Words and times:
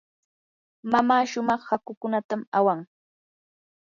mamaa 0.91 1.23
shumaq 1.31 1.61
hakukunatam 1.69 2.41
awan. 2.57 2.79